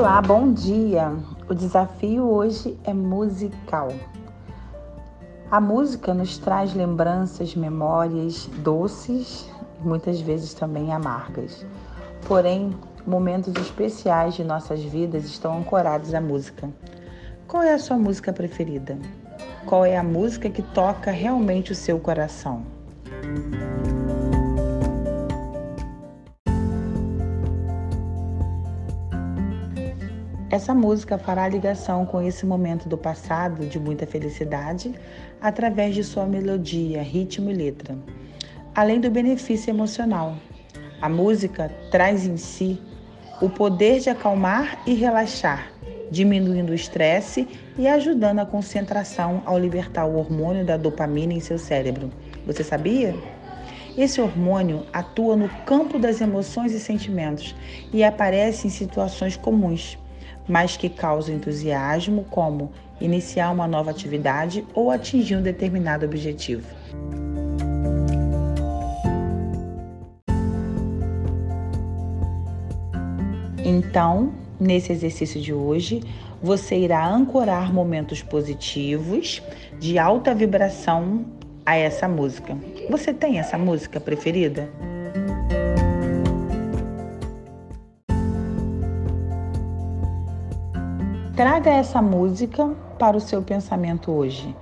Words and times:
Olá, 0.00 0.22
bom 0.22 0.50
dia! 0.50 1.12
O 1.46 1.52
desafio 1.52 2.26
hoje 2.26 2.74
é 2.84 2.94
musical. 2.94 3.88
A 5.50 5.60
música 5.60 6.14
nos 6.14 6.38
traz 6.38 6.72
lembranças, 6.72 7.54
memórias 7.54 8.46
doces 8.60 9.46
e 9.78 9.86
muitas 9.86 10.18
vezes 10.22 10.54
também 10.54 10.90
amargas. 10.90 11.66
Porém, 12.26 12.74
momentos 13.06 13.54
especiais 13.56 14.32
de 14.32 14.42
nossas 14.42 14.82
vidas 14.82 15.26
estão 15.26 15.58
ancorados 15.58 16.14
à 16.14 16.20
música. 16.20 16.70
Qual 17.46 17.62
é 17.62 17.74
a 17.74 17.78
sua 17.78 17.98
música 17.98 18.32
preferida? 18.32 18.98
Qual 19.66 19.84
é 19.84 19.98
a 19.98 20.02
música 20.02 20.48
que 20.48 20.62
toca 20.62 21.10
realmente 21.10 21.72
o 21.72 21.76
seu 21.76 22.00
coração? 22.00 22.64
Essa 30.50 30.74
música 30.74 31.16
fará 31.16 31.46
ligação 31.46 32.04
com 32.04 32.20
esse 32.20 32.44
momento 32.44 32.88
do 32.88 32.98
passado 32.98 33.66
de 33.66 33.78
muita 33.78 34.04
felicidade 34.04 34.92
através 35.40 35.94
de 35.94 36.02
sua 36.02 36.26
melodia, 36.26 37.00
ritmo 37.00 37.52
e 37.52 37.54
letra. 37.54 37.96
Além 38.74 39.00
do 39.00 39.08
benefício 39.08 39.70
emocional, 39.70 40.34
a 41.00 41.08
música 41.08 41.70
traz 41.92 42.26
em 42.26 42.36
si 42.36 42.82
o 43.40 43.48
poder 43.48 44.00
de 44.00 44.10
acalmar 44.10 44.82
e 44.84 44.92
relaxar, 44.92 45.70
diminuindo 46.10 46.70
o 46.70 46.74
estresse 46.74 47.46
e 47.78 47.86
ajudando 47.86 48.40
a 48.40 48.46
concentração 48.46 49.44
ao 49.46 49.56
libertar 49.56 50.04
o 50.06 50.16
hormônio 50.16 50.64
da 50.64 50.76
dopamina 50.76 51.32
em 51.32 51.38
seu 51.38 51.60
cérebro. 51.60 52.10
Você 52.44 52.64
sabia? 52.64 53.14
Esse 53.96 54.20
hormônio 54.20 54.84
atua 54.92 55.36
no 55.36 55.48
campo 55.64 55.96
das 55.96 56.20
emoções 56.20 56.72
e 56.72 56.80
sentimentos 56.80 57.54
e 57.92 58.02
aparece 58.02 58.66
em 58.66 58.70
situações 58.70 59.36
comuns 59.36 59.96
mas 60.48 60.76
que 60.76 60.88
causam 60.88 61.34
entusiasmo, 61.34 62.24
como 62.30 62.70
iniciar 63.00 63.50
uma 63.50 63.66
nova 63.66 63.90
atividade 63.90 64.64
ou 64.74 64.90
atingir 64.90 65.36
um 65.36 65.42
determinado 65.42 66.04
objetivo. 66.04 66.66
Então, 73.64 74.32
nesse 74.58 74.92
exercício 74.92 75.40
de 75.40 75.52
hoje, 75.52 76.02
você 76.42 76.76
irá 76.76 77.06
ancorar 77.06 77.72
momentos 77.72 78.22
positivos 78.22 79.42
de 79.78 79.98
alta 79.98 80.34
vibração 80.34 81.24
a 81.64 81.76
essa 81.76 82.08
música. 82.08 82.56
Você 82.88 83.12
tem 83.12 83.38
essa 83.38 83.56
música 83.56 84.00
preferida? 84.00 84.68
Traga 91.40 91.70
essa 91.70 92.02
música 92.02 92.68
para 92.98 93.16
o 93.16 93.20
seu 93.20 93.40
pensamento 93.40 94.12
hoje. 94.12 94.54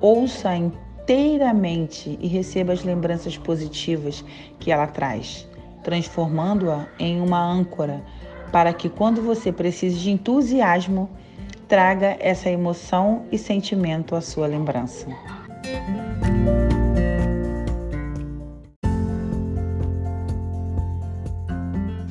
Ouça 0.00 0.54
inteiramente 0.54 2.16
e 2.22 2.28
receba 2.28 2.72
as 2.72 2.84
lembranças 2.84 3.36
positivas 3.36 4.24
que 4.60 4.70
ela 4.70 4.86
traz, 4.86 5.44
transformando-a 5.82 6.86
em 7.00 7.20
uma 7.20 7.42
âncora 7.42 8.00
para 8.52 8.72
que 8.72 8.88
quando 8.88 9.20
você 9.20 9.50
precise 9.50 9.98
de 9.98 10.12
entusiasmo, 10.12 11.10
traga 11.66 12.16
essa 12.20 12.48
emoção 12.48 13.24
e 13.32 13.36
sentimento 13.36 14.14
à 14.14 14.20
sua 14.20 14.46
lembrança. 14.46 15.08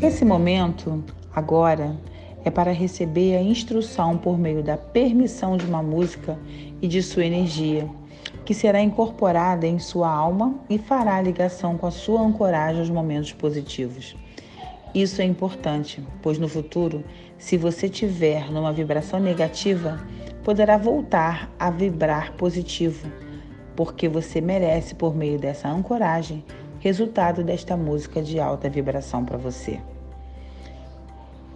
Esse 0.01 0.25
momento, 0.25 1.01
agora, 1.33 1.95
é 2.43 2.49
para 2.49 2.71
receber 2.71 3.35
a 3.35 3.41
instrução 3.41 4.17
por 4.17 4.37
meio 4.37 4.63
da 4.63 4.77
permissão 4.77 5.57
de 5.57 5.65
uma 5.65 5.83
música 5.83 6.37
e 6.81 6.87
de 6.87 7.01
sua 7.03 7.25
energia, 7.25 7.89
que 8.45 8.53
será 8.53 8.81
incorporada 8.81 9.67
em 9.67 9.79
sua 9.79 10.09
alma 10.09 10.55
e 10.69 10.77
fará 10.77 11.21
ligação 11.21 11.77
com 11.77 11.87
a 11.87 11.91
sua 11.91 12.21
ancoragem 12.21 12.79
aos 12.79 12.89
momentos 12.89 13.33
positivos. 13.33 14.15
Isso 14.93 15.21
é 15.21 15.25
importante, 15.25 16.03
pois 16.21 16.39
no 16.39 16.47
futuro, 16.47 17.03
se 17.37 17.57
você 17.57 17.87
tiver 17.87 18.51
numa 18.51 18.73
vibração 18.73 19.19
negativa, 19.19 19.99
poderá 20.43 20.77
voltar 20.77 21.51
a 21.59 21.69
vibrar 21.69 22.33
positivo, 22.33 23.07
porque 23.75 24.09
você 24.09 24.41
merece, 24.41 24.95
por 24.95 25.15
meio 25.15 25.37
dessa 25.37 25.69
ancoragem, 25.69 26.43
resultado 26.79 27.43
desta 27.43 27.77
música 27.77 28.21
de 28.21 28.39
alta 28.39 28.69
vibração 28.69 29.23
para 29.23 29.37
você. 29.37 29.79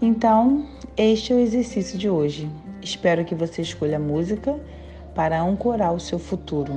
Então, 0.06 0.66
este 0.97 1.31
é 1.31 1.36
o 1.38 1.40
exercício 1.40 1.97
de 1.97 2.09
hoje. 2.09 2.52
Espero 2.81 3.24
que 3.24 3.34
você 3.34 3.62
escolha 3.62 3.96
a 3.96 4.00
música 4.02 4.59
para 5.16 5.41
ancorar 5.41 5.94
o 5.94 6.00
seu 6.00 6.19
futuro. 6.19 6.74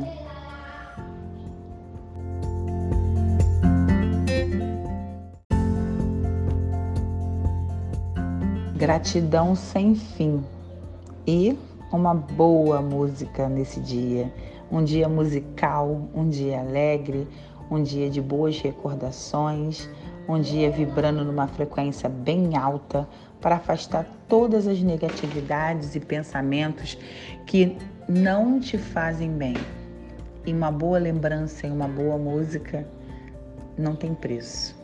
Gratidão 8.77 9.57
sem 9.57 9.97
fim 9.97 10.45
e 11.27 11.59
uma 11.91 12.15
boa 12.15 12.81
música 12.81 13.49
nesse 13.49 13.81
dia. 13.81 14.33
Um 14.71 14.85
dia 14.85 15.09
musical, 15.09 16.09
um 16.15 16.29
dia 16.29 16.61
alegre, 16.61 17.27
um 17.69 17.83
dia 17.83 18.09
de 18.09 18.23
boas 18.23 18.61
recordações, 18.61 19.89
um 20.29 20.41
dia 20.41 20.71
vibrando 20.71 21.25
numa 21.25 21.47
frequência 21.47 22.09
bem 22.09 22.57
alta 22.57 23.09
para 23.41 23.57
afastar 23.57 24.07
todas 24.29 24.67
as 24.67 24.81
negatividades 24.81 25.95
e 25.95 26.01
pensamentos 26.01 26.99
que 27.47 27.77
não 28.09 28.59
te 28.59 28.77
fazem 28.77 29.31
bem. 29.31 29.55
E 30.45 30.53
uma 30.53 30.71
boa 30.71 30.99
lembrança 30.99 31.67
e 31.67 31.71
uma 31.71 31.89
boa 31.89 32.17
música 32.17 32.87
não 33.77 33.95
tem 33.95 34.15
preço. 34.15 34.77